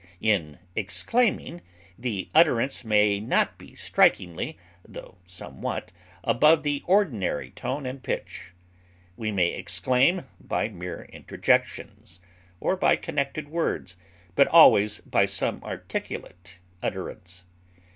In 0.19 0.57
exclaiming, 0.75 1.61
the 1.95 2.27
utterance 2.33 2.83
may 2.83 3.19
not 3.19 3.59
be 3.59 3.75
strikingly, 3.75 4.57
tho 4.83 5.19
somewhat, 5.27 5.91
above 6.23 6.63
the 6.63 6.81
ordinary 6.87 7.51
tone 7.51 7.85
and 7.85 8.01
pitch; 8.01 8.53
we 9.15 9.31
may 9.31 9.49
exclaim 9.49 10.23
by 10.39 10.69
mere 10.69 11.03
interjections, 11.13 12.19
or 12.59 12.75
by 12.75 12.95
connected 12.95 13.49
words, 13.49 13.95
but 14.33 14.47
always 14.47 15.01
by 15.01 15.27
some 15.27 15.63
articulate 15.63 16.57
utterance. 16.81 17.43